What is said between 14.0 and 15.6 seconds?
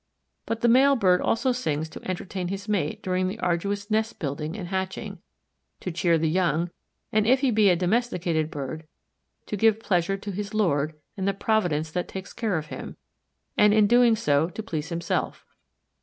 so to please himself.